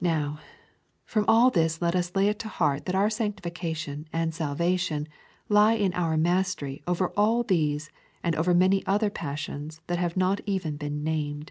Now, 0.00 0.38
from 1.04 1.24
all 1.26 1.50
this 1.50 1.82
let 1.82 1.96
us 1.96 2.14
lay 2.14 2.28
it 2.28 2.38
to 2.38 2.48
heart 2.48 2.84
that 2.86 2.94
our 2.94 3.10
sanctification 3.10 4.06
and 4.12 4.32
salvation 4.32 5.08
lie 5.48 5.72
in 5.72 5.92
our 5.94 6.16
mastery 6.16 6.84
over 6.86 7.08
all 7.16 7.42
these 7.42 7.90
and 8.22 8.36
over 8.36 8.54
many 8.54 8.86
other 8.86 9.10
passions 9.10 9.80
that 9.88 9.98
have 9.98 10.16
not 10.16 10.40
even 10.46 10.76
been 10.76 11.02
named. 11.02 11.50